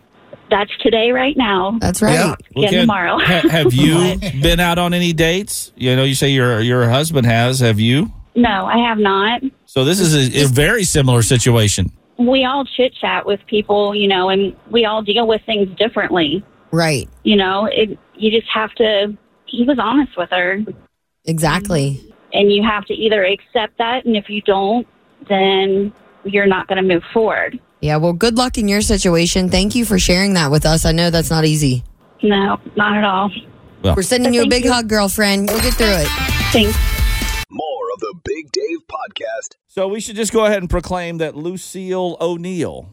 [0.50, 1.78] That's today, right now.
[1.80, 2.14] That's right.
[2.14, 2.34] Yeah.
[2.56, 3.18] Again Ken, tomorrow.
[3.18, 5.72] ha- have you been out on any dates?
[5.76, 7.60] You know, you say your your husband has.
[7.60, 8.10] Have you?
[8.34, 9.42] No, I have not.
[9.66, 11.92] So this is a, a very similar situation.
[12.18, 16.44] We all chit chat with people, you know, and we all deal with things differently.
[16.70, 17.08] Right.
[17.22, 19.16] You know, it, you just have to.
[19.46, 20.60] He was honest with her.
[21.24, 22.00] Exactly.
[22.32, 24.86] And you have to either accept that, and if you don't,
[25.28, 25.92] then
[26.24, 27.58] you're not going to move forward.
[27.80, 29.48] Yeah, well, good luck in your situation.
[29.48, 30.84] Thank you for sharing that with us.
[30.84, 31.82] I know that's not easy.
[32.22, 33.30] No, not at all.
[33.82, 35.48] We're sending you a big hug, girlfriend.
[35.48, 36.06] You'll get through it.
[36.52, 36.76] Thanks.
[37.50, 39.56] More of the Big Dave Podcast.
[39.68, 42.92] So we should just go ahead and proclaim that Lucille O'Neal.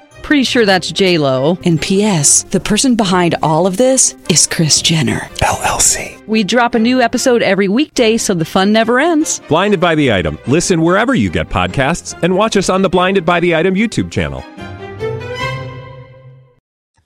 [0.23, 1.57] Pretty sure that's J Lo.
[1.65, 2.43] And P.S.
[2.43, 6.25] The person behind all of this is Kris Jenner LLC.
[6.27, 9.41] We drop a new episode every weekday, so the fun never ends.
[9.47, 10.37] Blinded by the item.
[10.47, 14.11] Listen wherever you get podcasts, and watch us on the Blinded by the Item YouTube
[14.11, 14.43] channel.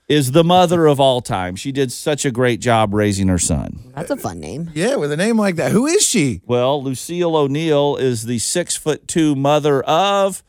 [0.08, 1.56] Is the mother of all time.
[1.56, 3.90] She did such a great job raising her son.
[3.92, 4.70] That's a fun name.
[4.72, 5.72] Yeah, with a name like that.
[5.72, 6.42] Who is she?
[6.46, 10.44] Well, Lucille O'Neal is the six foot two mother of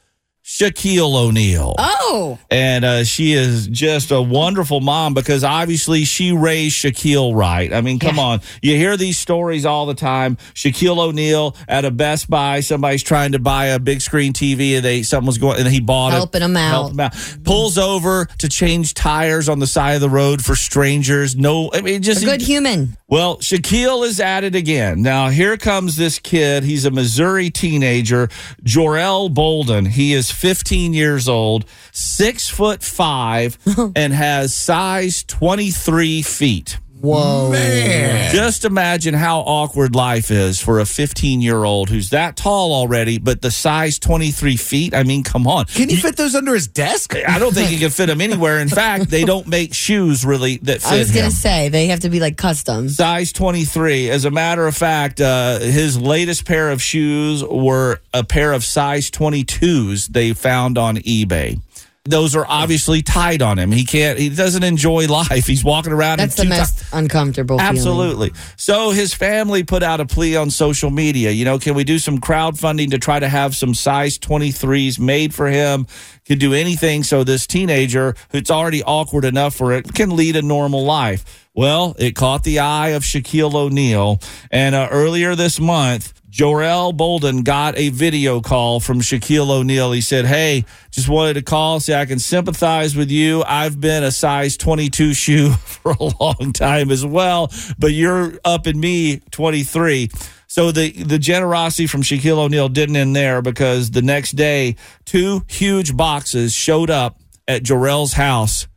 [0.47, 1.75] Shaquille O'Neal.
[1.77, 2.39] Oh.
[2.49, 7.73] And uh, she is just a wonderful mom because obviously she raised Shaquille right.
[7.73, 8.39] I mean, come on.
[8.61, 10.37] You hear these stories all the time.
[10.53, 14.85] Shaquille O'Neal at a Best Buy, somebody's trying to buy a big screen TV and
[14.85, 16.45] they something was going and he bought Helping it.
[16.45, 16.69] him out.
[16.71, 17.37] Helped him out.
[17.43, 21.35] Pulls over to change tires on the side of the road for strangers.
[21.35, 22.95] No, I mean, just A good human.
[23.09, 25.01] Well, Shaquille is at it again.
[25.01, 26.63] Now, here comes this kid.
[26.63, 28.27] He's a Missouri teenager,
[28.63, 29.85] Jorel Bolden.
[29.85, 33.57] He is 15 years old, six foot five,
[33.95, 36.79] and has size 23 feet.
[37.01, 37.51] Whoa.
[37.51, 38.33] Man.
[38.33, 43.17] Just imagine how awkward life is for a 15 year old who's that tall already,
[43.17, 44.93] but the size 23 feet.
[44.95, 45.65] I mean, come on.
[45.65, 47.15] Can you fit those under his desk?
[47.15, 48.59] I don't think you can fit them anywhere.
[48.59, 51.87] In fact, they don't make shoes really that fit I was going to say, they
[51.87, 52.89] have to be like custom.
[52.89, 58.23] size 23 as a matter of fact uh, his latest pair of shoes were a
[58.23, 61.59] pair of size 22s they found on ebay
[62.09, 66.19] those are obviously tied on him he can't he doesn't enjoy life he's walking around
[66.19, 67.77] That's in the most uncomfortable feeling.
[67.77, 68.31] Absolutely.
[68.55, 71.31] So his family put out a plea on social media.
[71.31, 75.33] You know, can we do some crowdfunding to try to have some size 23s made
[75.33, 75.87] for him?
[76.25, 80.41] Could do anything so this teenager, who's already awkward enough for it, can lead a
[80.41, 81.47] normal life.
[81.53, 84.19] Well, it caught the eye of Shaquille O'Neal.
[84.51, 89.91] And uh, earlier this month, Jorel Bolden got a video call from Shaquille O'Neal.
[89.91, 93.43] He said, Hey, just wanted to call, say I can sympathize with you.
[93.43, 98.67] I've been a size 22 shoe for a long time as well, but you're up
[98.67, 100.11] in me 23.
[100.45, 105.43] So the the generosity from Shaquille O'Neal didn't end there because the next day, two
[105.47, 108.67] huge boxes showed up at Jorel's house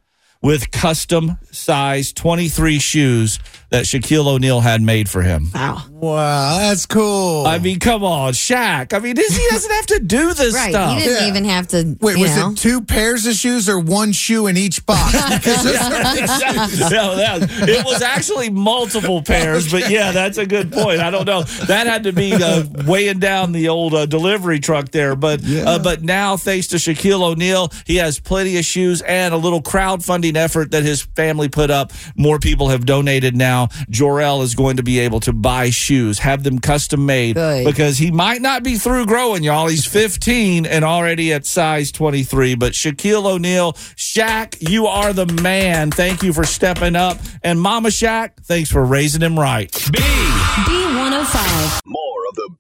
[0.40, 3.38] with custom size 23 shoes
[3.70, 5.48] that Shaquille O'Neal had made for him.
[5.54, 5.82] Wow.
[5.90, 7.46] Wow, that's cool.
[7.46, 8.94] I mean, come on, Shaq.
[8.94, 10.70] I mean, this, he doesn't have to do this Right.
[10.70, 10.96] stuff.
[10.98, 11.28] He didn't Yeah.
[11.28, 11.96] even have to.
[12.00, 12.50] Wait, you was know.
[12.52, 15.12] it two pairs of shoes or one shoe in each box?
[15.40, 16.90] Because those are big shoes.
[16.90, 21.00] no, that, it was actually multiple pairs, but yeah, that's a good point.
[21.00, 21.42] I don't know.
[21.66, 25.78] That had to be uh, weighing down the old uh, delivery truck there, but uh,
[25.78, 30.36] but now thanks to Shaquille O'Neal, he has plenty of shoes and a little crowdfunding
[30.36, 31.92] effort that his family put up.
[32.16, 33.59] More people have donated now.
[33.90, 37.64] Jorel is going to be able to buy shoes, have them custom made Good.
[37.64, 39.68] because he might not be through growing, y'all.
[39.68, 42.54] He's 15 and already at size 23.
[42.54, 45.90] But Shaquille O'Neal, Shaq, you are the man.
[45.90, 47.18] Thank you for stepping up.
[47.42, 49.70] And Mama Shaq, thanks for raising him right.
[49.92, 50.00] B.
[50.00, 51.80] B105.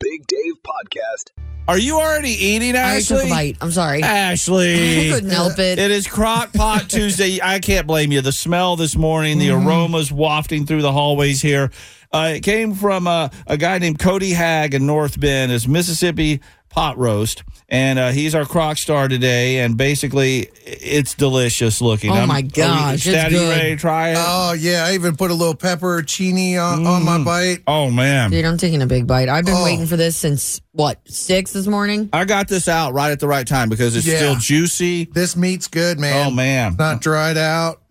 [0.02, 1.42] More of the Big Dave Podcast.
[1.68, 3.16] Are you already eating, I Ashley?
[3.16, 3.56] took a bite.
[3.60, 4.02] I'm sorry.
[4.02, 5.08] Ashley.
[5.10, 5.78] I couldn't help it.
[5.78, 7.38] It is Crock Pot Tuesday.
[7.42, 8.20] I can't blame you.
[8.20, 9.68] The smell this morning, the Mm-hmm.
[9.68, 11.70] aromas wafting through the hallways here.
[12.12, 15.52] Uh, it came from uh, a guy named Cody Haag in North Bend.
[15.52, 19.58] It's Mississippi pot roast, and uh, he's our crock star today.
[19.58, 22.10] And basically, it's delicious looking.
[22.10, 23.48] Oh I'm- my are you gosh, it's steady, good.
[23.56, 24.16] ready to try it?
[24.18, 27.58] Oh yeah, I even put a little pepperoncini on, on my bite.
[27.66, 28.30] oh man.
[28.30, 29.28] Dude, I'm taking a big bite.
[29.28, 29.64] I've been Oh.
[29.64, 32.08] waiting for this since, what, six this morning?
[32.12, 34.16] I got this out right at the right time because it's Yeah.
[34.16, 35.04] still juicy.
[35.12, 36.28] This meat's good, man.
[36.28, 36.76] Oh man.
[36.78, 37.82] Not dried out.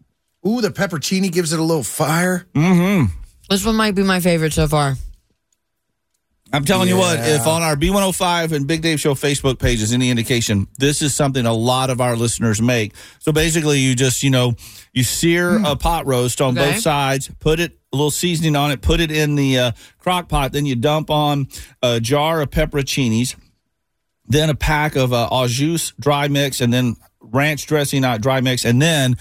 [0.48, 2.48] Ooh, the pepperoncini gives it a little fire.
[2.56, 3.12] Mm-hmm.
[3.50, 4.96] This one might be my favorite so far.
[6.52, 9.94] I'm telling you what, if on our B105 and Big Dave Show Facebook page is
[9.94, 12.94] any indication, this is something a lot of our listeners make.
[13.20, 14.56] So basically, you just, you know,
[14.92, 16.72] you sear a pot roast on Okay.
[16.72, 20.28] both sides, put it, a little seasoning on it, put it in the uh, crock
[20.28, 21.48] pot, then you dump on
[21.84, 23.36] a jar of pepperoncinis,
[24.28, 28.42] then a pack of uh, au jus dry mix, and then ranch dressing, not dry
[28.42, 29.18] mix, and then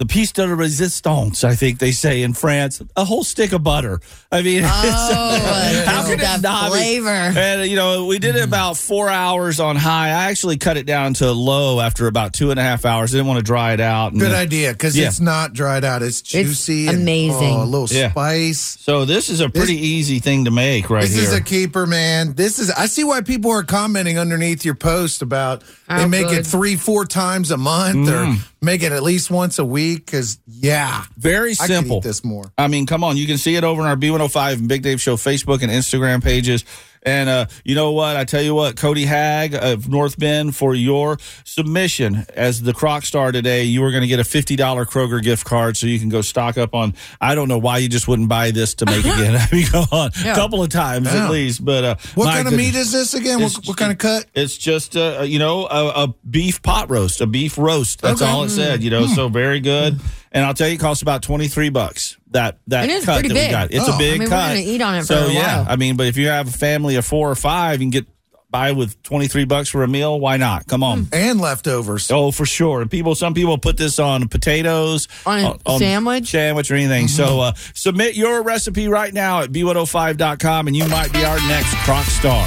[0.00, 4.00] the piece de resistance, I think they say in France, a whole stick of butter.
[4.32, 4.66] I mean, Oh,
[5.86, 7.08] how just can that it not be- flavor.
[7.10, 10.08] And you know, we did it about four hours on high.
[10.08, 13.14] I actually cut it down to low after about two and a half hours.
[13.14, 14.12] I didn't want to dry it out.
[14.12, 15.08] And, Good idea because Yeah.
[15.08, 16.02] it's not dried out.
[16.02, 16.86] It's juicy.
[16.88, 17.56] and, amazing.
[17.56, 18.10] oh, a little Yeah.
[18.10, 18.78] spice.
[18.80, 21.14] So this is a pretty easy thing to make right here.
[21.20, 22.32] This is a keeper, man.
[22.34, 22.70] This is.
[22.70, 26.76] I see why people are commenting underneath your post about they How make it three,
[26.76, 28.36] four times a month, Mm.
[28.38, 30.06] or make it at least once a week.
[30.06, 32.00] Because yeah, Very simple.
[32.00, 32.52] this more.
[32.58, 33.16] I mean, come on.
[33.16, 36.22] You can see it over on our B105 and Big Dave Show Facebook and Instagram
[36.22, 36.64] pages.
[37.02, 38.16] And uh, you know what?
[38.16, 43.04] I tell you what, Cody Haag of North Bend, for your submission as the Crock
[43.04, 46.08] Star today, you are going to get a $50 Kroger gift card so you can
[46.10, 46.94] go stock up on.
[47.20, 49.34] I don't know why you just wouldn't buy this to make again.
[49.40, 50.10] I mean, come on.
[50.20, 51.24] A couple of times Yeah.
[51.24, 51.64] at least.
[51.64, 53.40] But uh, What kind of meat is this again?
[53.40, 54.26] What, what kind of cut?
[54.34, 58.00] It's just uh, you know a, a beef pot roast, a beef roast.
[58.02, 58.30] That's Okay.
[58.30, 58.82] all it said.
[58.82, 59.98] You know, so very good.
[60.32, 62.16] And I'll tell you, it costs about twenty three bucks.
[62.30, 63.48] That that It is cut that big.
[63.48, 63.72] we got.
[63.72, 63.94] It's Oh.
[63.94, 64.48] a big I mean, we're cut.
[64.48, 65.66] gonna eat on it so for a yeah, while.
[65.72, 68.06] I mean, but if you have a family of four or five, you can get
[68.48, 70.18] by with twenty three bucks for a meal.
[70.20, 70.66] Why not?
[70.68, 71.08] Come on.
[71.12, 72.10] And leftovers.
[72.12, 72.80] Oh, for sure.
[72.80, 76.30] And people, some people put this on potatoes, On a sandwich?
[76.30, 77.08] sandwich, or anything.
[77.08, 81.74] So uh, submit your recipe right now at b105.com, and you might be our next
[81.84, 82.46] crock Star.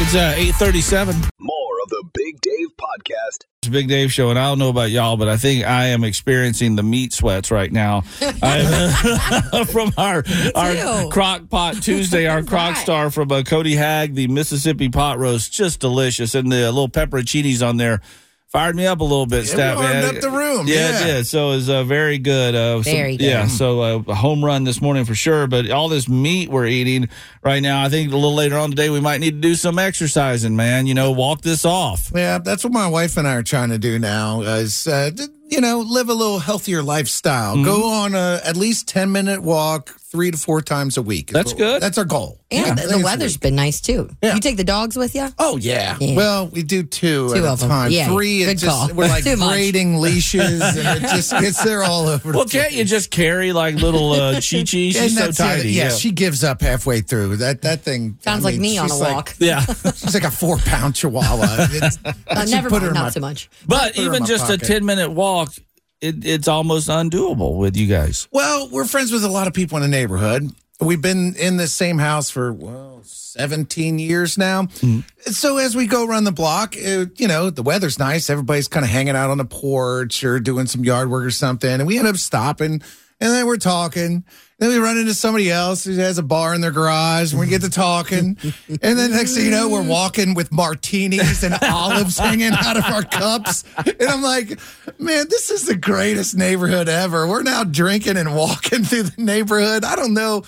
[0.00, 1.16] It's uh, eight thirty-seven.
[1.40, 1.57] More
[1.88, 3.46] of the Big Dave Podcast.
[3.62, 6.04] It's Big Dave Show, and I don't know about y'all, but I think I am
[6.04, 10.24] experiencing the meat sweats right now I, from our
[10.54, 11.08] our.
[11.10, 12.76] Crock Pot Tuesday, our Crock Right.
[12.76, 17.66] Star from uh, Cody Haag, the Mississippi pot roast, just delicious, and the little pepperoncinis
[17.66, 18.00] on there
[18.48, 19.44] fired me up a little bit.
[19.44, 20.16] It Stat warmed man.
[20.16, 21.00] up the room, Yeah, yeah.
[21.00, 21.26] it did.
[21.26, 22.54] So it was uh, very good.
[22.54, 23.20] Uh, some- good.
[23.20, 25.46] Yeah, so uh, a home run this morning for sure.
[25.46, 27.08] But all this meat we're eating
[27.42, 29.78] right now, I think a little later on today we might need to do some
[29.78, 30.86] exercising, man.
[30.86, 32.10] You know, walk this off.
[32.14, 34.40] Yeah, that's what my wife and I are trying to do now.
[34.42, 35.10] Is uh,
[35.50, 37.54] you know live a little healthier lifestyle.
[37.56, 37.64] Mm-hmm.
[37.64, 41.30] Go on a at least ten minute walk three to four times a week.
[41.30, 41.82] That's what- good.
[41.82, 42.40] That's our goal.
[42.50, 44.08] And Yeah, the, think the it's weather's been nice too.
[44.22, 44.34] Yeah.
[44.34, 45.28] You take the dogs with you?
[45.38, 45.98] Oh yeah.
[46.00, 46.16] Yeah.
[46.16, 47.68] Well, we do two, Two at of a 'em.
[47.68, 47.90] time.
[47.90, 48.94] Yeah, Three, good it just call.
[48.94, 52.32] we're like Too braiding leashes, and it just gets there all over.
[52.32, 54.64] Well, the can't you just carry like little uh, Chi Chi?
[54.64, 55.68] She's And so tiny.
[55.72, 57.36] Yeah, she gives up halfway through.
[57.36, 59.34] That that thing Sounds I like mean, me on a she's like- walk.
[59.38, 59.60] yeah.
[59.94, 61.66] She's like a four pound chihuahua.
[61.70, 63.50] It's, I Uh, never put her mind, in not my- so much.
[63.66, 65.52] But Put her in even just a 10 minute walk,
[66.00, 68.28] it, it's almost undoable with you guys.
[68.30, 70.50] Well, we're friends with a lot of people in the neighborhood.
[70.80, 74.62] We've been in the same house for well, 17 years now.
[74.62, 75.30] Mm-hmm.
[75.32, 78.30] So as we go around the block, uh, you know, the weather's nice.
[78.30, 81.70] Everybody's kind of hanging out on the porch or doing some yard work or something.
[81.70, 82.80] And we end up stopping
[83.20, 84.24] and then we're talking.
[84.58, 87.46] Then we run into somebody else who has a bar in their garage and we
[87.46, 88.36] get to talking.
[88.68, 92.84] and then next thing you know, we're walking with martinis and olives hanging out of
[92.86, 93.62] our cups.
[93.76, 94.58] And I'm like,
[94.98, 97.28] man, this is the greatest neighborhood ever.
[97.28, 99.84] We're now drinking and walking through the neighborhood.
[99.84, 100.42] I don't know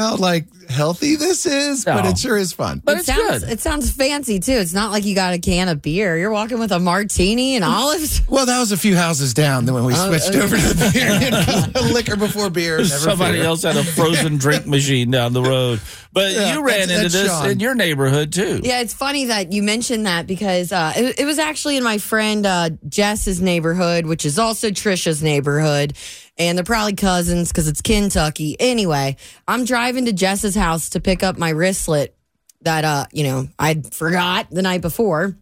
[0.00, 2.10] how like healthy this is, but No.
[2.10, 2.80] it sure is fun.
[2.84, 3.52] But it it's sounds good.
[3.52, 4.52] it sounds fancy too.
[4.52, 6.16] It's not like you got a can of beer.
[6.16, 8.22] You're walking with a martini and olives.
[8.30, 10.40] Well, that was a few houses down then when we Oh, switched okay.
[10.40, 11.82] over to the beer.
[11.92, 12.76] liquor before beer.
[12.78, 13.46] Never Somebody fear.
[13.46, 15.80] else had a frozen drink machine down the road.
[16.12, 17.50] But Yeah, you ran that's- into that's this Sean.
[17.50, 18.60] in your neighborhood too.
[18.62, 21.98] Yeah, it's funny that you mentioned that because uh, it, it was actually in my
[21.98, 25.94] friend uh, Jess's neighborhood, which is also Trisha's neighborhood.
[26.40, 28.56] And they're probably cousins because it's Kentucky.
[28.58, 32.16] Anyway, I'm driving to Jess's house to pick up my wristlet
[32.62, 35.36] that, uh, you know, I forgot the night before.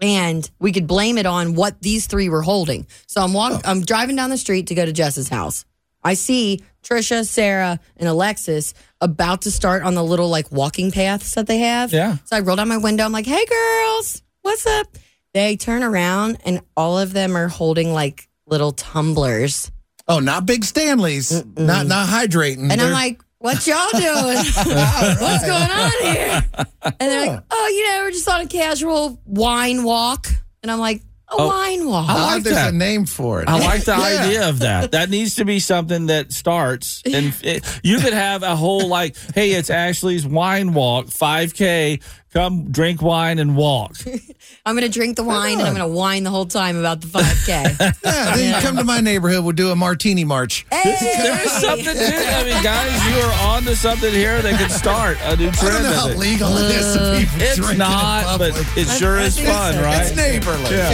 [0.00, 2.86] And we could blame it on what these three were holding.
[3.06, 5.64] So I'm walking, I'm driving down the street to go to Jess's house.
[6.04, 11.34] I see Trisha, Sarah, and Alexis about to start on the little like walking paths
[11.34, 11.92] that they have.
[11.92, 12.18] Yeah.
[12.24, 13.04] So I roll down my window.
[13.04, 14.86] I'm like, hey, girls, what's up?
[15.34, 19.72] They turn around and all of them are holding like little tumblers.
[20.08, 21.44] Oh, not big Stanleys.
[21.56, 22.70] Not not hydrating.
[22.70, 24.36] And They're- I'm like, what y'all doing?
[24.36, 26.46] What's going on here?
[26.84, 30.26] And they're like, oh, you know, we're just on a casual wine walk.
[30.62, 32.08] And I'm like, a Oh, wine walk.
[32.08, 32.72] I like there's that.
[32.72, 33.48] a name for it.
[33.48, 34.24] I like the Yeah.
[34.24, 34.92] idea of that.
[34.92, 39.16] That needs to be something that starts, and it, you could have a whole like,
[39.34, 41.98] hey, it's Ashley's wine walk, five k,
[42.36, 43.96] Come drink wine and walk.
[44.66, 47.00] I'm going to drink the wine and I'm going to whine the whole time about
[47.00, 47.94] the 5K.
[48.04, 49.42] Yeah, then you come to my neighborhood.
[49.42, 50.66] We'll do a martini march.
[50.70, 52.28] There's something to it.
[52.28, 55.52] I mean, guys, you are on to something here that could start a new I
[55.52, 55.72] trend.
[55.72, 56.18] don't know of how it.
[56.18, 58.76] legal it is to people uh, It's drinking in not, but public.
[58.76, 60.02] it sure is fun, right?
[60.06, 60.76] It's neighborly.
[60.76, 60.90] Yeah.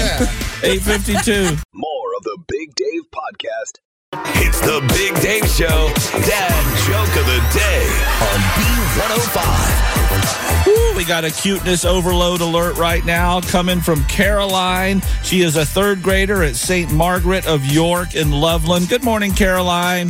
[0.63, 0.71] Yeah.
[0.71, 1.57] 852.
[1.75, 3.81] More of the Big Dave Podcast.
[4.15, 5.89] It's the Big Dave Show.
[6.27, 7.87] Dad joke of the day
[8.21, 10.67] on B105.
[10.67, 15.01] Woo, we got a cuteness overload alert right now coming from Caroline.
[15.23, 16.93] She is a third grader at St.
[16.93, 18.91] Margaret of York in Loveland.
[18.91, 20.09] Good morning, Caroline.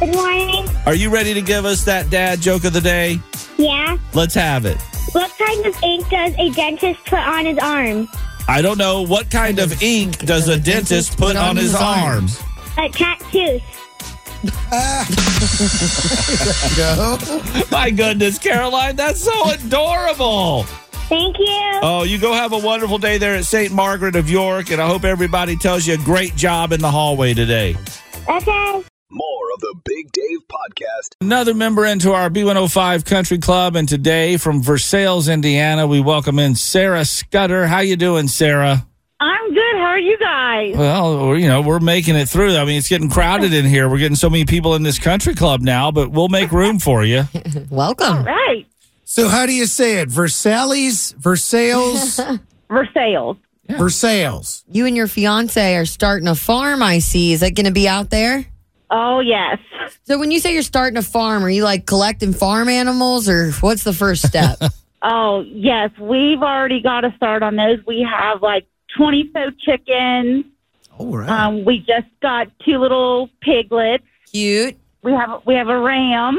[0.00, 0.66] Good morning.
[0.86, 3.20] Are you ready to give us that dad joke of the day?
[3.58, 3.98] Yeah.
[4.14, 4.78] Let's have it.
[5.12, 8.08] What kind of ink does a dentist put on his arm?
[8.48, 12.40] I don't know what kind of ink does a dentist put on his arms.
[12.78, 13.60] A tattoo.
[16.76, 17.18] Go.
[17.70, 20.64] My goodness, Caroline, that's so adorable.
[21.08, 21.80] Thank you.
[21.82, 23.72] Oh, you go have a wonderful day there at St.
[23.72, 27.32] Margaret of York, and I hope everybody tells you a great job in the hallway
[27.32, 27.76] today.
[28.28, 28.82] Okay.
[29.10, 31.14] More of the Big Dave Podcast.
[31.20, 36.56] Another member into our B105 Country Club, and today from Versailles, Indiana, we welcome in
[36.56, 37.68] Sarah Scudder.
[37.68, 38.86] How you doing, Sarah?
[39.18, 39.76] I'm good.
[39.76, 40.76] How are you guys?
[40.76, 42.56] Well, you know, we're making it through.
[42.56, 43.88] I mean, it's getting crowded in here.
[43.88, 47.02] We're getting so many people in this country club now, but we'll make room for
[47.02, 47.24] you.
[47.70, 48.24] Welcome.
[48.24, 48.66] Right.
[49.04, 50.10] So how do you say it?
[50.10, 51.14] Versailles?
[51.16, 52.20] Versailles?
[52.68, 53.36] Versailles.
[53.68, 54.64] Versailles.
[54.70, 57.32] You and your fiance are starting a farm, I see.
[57.32, 58.44] Is that going to be out there?
[58.90, 59.58] Oh, yes.
[60.04, 63.50] So when you say you're starting a farm, are you like collecting farm animals or
[63.52, 64.58] what's the first step?
[65.08, 65.90] Oh, yes.
[66.00, 67.78] We've already got to start on those.
[67.86, 70.44] We have like 20 so chickens.
[70.98, 71.28] All right.
[71.28, 74.04] Um, we just got two little piglets.
[74.32, 74.76] Cute.
[75.02, 76.38] We have we have a ram.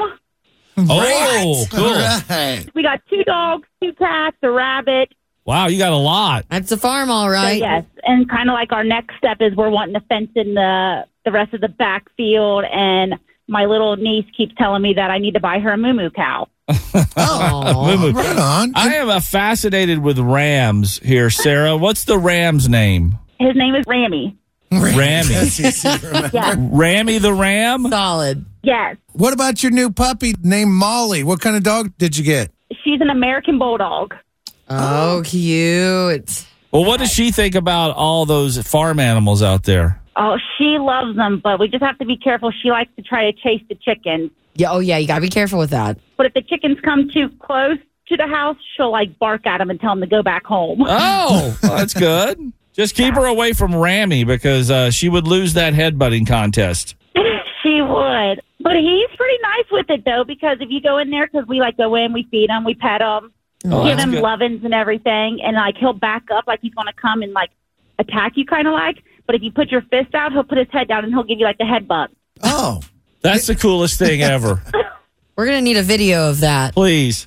[0.80, 1.86] Oh, cool.
[1.86, 2.66] All right.
[2.76, 5.14] We got two dogs, two cats, a rabbit.
[5.46, 6.46] Wow, you got a lot.
[6.50, 7.58] That's a farm, all So, right.
[7.60, 11.06] yes, and kind of like our next step is we're wanting to fence in the
[11.26, 12.66] the rest of the backfield.
[12.66, 13.16] And
[13.48, 16.10] my little niece keeps telling me that I need to buy her a moo moo
[16.10, 16.48] cow.
[16.70, 18.12] Oh, Moo moo.
[18.18, 18.74] right on.
[18.76, 21.78] I am uh, fascinated with rams here, Sarah.
[21.78, 23.18] What's the ram's name?
[23.40, 24.36] His name is Rammy.
[24.72, 25.28] Rammy.
[25.34, 26.30] That's easy to remember.
[26.34, 27.84] Yes, Rammy the ram?
[27.90, 28.46] Solid.
[28.64, 28.98] yes.
[29.14, 31.24] What about your new puppy named Molly?
[31.24, 32.52] What kind of dog did you get?
[32.84, 34.14] She's an American bulldog.
[34.70, 36.46] Oh, cute.
[36.72, 40.02] Well, what does she think about all those farm animals out there?
[40.18, 42.52] Oh, she loves them, but we just have to be careful.
[42.62, 44.32] She likes to try to chase the chickens.
[44.58, 44.72] Yeah.
[44.72, 44.98] Oh, yeah.
[44.98, 45.98] You got to be careful with that.
[46.18, 47.78] But if the chickens come too close
[48.10, 50.84] to the house, she'll like bark at them and tell them to go back home.
[50.86, 52.52] Oh, well, that's good.
[52.74, 56.96] Just keep her away from Rammy because uh, she would lose that headbutting contest.
[57.64, 58.42] she would.
[58.60, 61.60] But he's pretty nice with it though, because if you go in there, because we
[61.60, 63.32] like go in, we feed him, we pet him,
[63.66, 64.22] Oh, give him good.
[64.22, 67.50] lovin's and everything, and like he'll back up like he's going to come and like
[68.00, 68.98] attack you, kind of like.
[69.26, 71.40] But if you put your fist out, he'll put his head down and he'll give
[71.40, 72.10] you like the headbutt.
[72.44, 72.82] Oh,
[73.22, 74.62] That's the coolest thing ever.
[75.36, 76.74] We're going to need a video of that.
[76.74, 77.26] Please.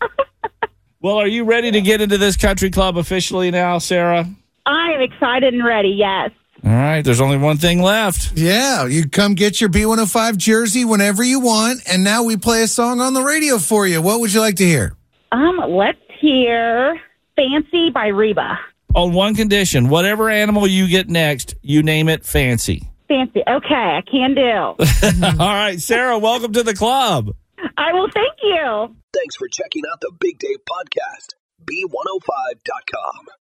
[1.01, 4.28] Well, are you ready to get into this country club officially now, Sarah?
[4.66, 5.91] I am excited and ready.
[5.91, 6.30] Yes.
[6.62, 8.32] All right, there's only one thing left.
[8.34, 8.84] yeah.
[8.86, 11.80] You come get your B105 jersey whenever you want.
[11.91, 14.03] And now we play a song on the radio for you.
[14.03, 14.95] What would you like to hear?
[15.32, 17.01] Um, let's hear
[17.36, 18.59] "Fancy" by Reba.
[18.95, 22.89] On one condition whatever animal you get next, you name it fancy.
[23.11, 23.40] Fancy.
[23.40, 25.26] Okay, I can do.
[25.42, 27.34] All right, Sarah, welcome to the club.
[27.76, 28.08] I will.
[28.14, 28.94] Thank you.
[29.12, 31.34] Thanks for checking out the Big Dave Podcast.
[31.66, 33.26] B105.com.